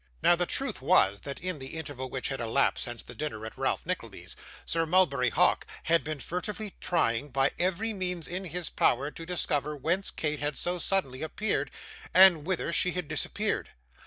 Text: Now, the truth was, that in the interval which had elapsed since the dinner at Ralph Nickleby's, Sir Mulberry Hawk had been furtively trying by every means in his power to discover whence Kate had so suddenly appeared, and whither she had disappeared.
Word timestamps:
Now, 0.23 0.35
the 0.35 0.47
truth 0.47 0.81
was, 0.81 1.21
that 1.21 1.39
in 1.41 1.59
the 1.59 1.77
interval 1.77 2.09
which 2.09 2.29
had 2.29 2.41
elapsed 2.41 2.85
since 2.85 3.03
the 3.03 3.13
dinner 3.13 3.45
at 3.45 3.55
Ralph 3.55 3.85
Nickleby's, 3.85 4.35
Sir 4.65 4.87
Mulberry 4.87 5.29
Hawk 5.29 5.67
had 5.83 6.03
been 6.03 6.19
furtively 6.19 6.73
trying 6.81 7.29
by 7.29 7.51
every 7.59 7.93
means 7.93 8.27
in 8.27 8.45
his 8.45 8.71
power 8.71 9.11
to 9.11 9.25
discover 9.27 9.77
whence 9.77 10.09
Kate 10.09 10.39
had 10.39 10.57
so 10.57 10.79
suddenly 10.79 11.21
appeared, 11.21 11.69
and 12.15 12.45
whither 12.45 12.73
she 12.73 12.93
had 12.93 13.07
disappeared. 13.07 13.69